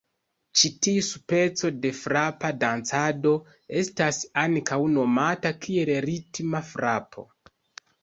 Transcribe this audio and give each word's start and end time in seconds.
Ĉi 0.59 0.69
tiu 0.85 1.03
speco 1.07 1.71
de 1.83 1.91
frapa 1.97 2.51
dancado 2.65 3.35
estas 3.85 4.25
ankaŭ 4.47 4.83
nomata 4.97 5.57
kiel 5.63 5.97
ritma 6.11 6.67
frapo. 6.75 7.33